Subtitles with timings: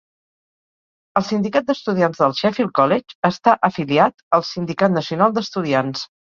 [1.21, 6.07] El Sindicat d'estudiants del Sheffield College està afiliat al Sindicat nacional d'estudiants.